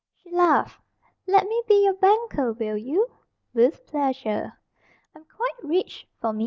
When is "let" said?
1.27-1.47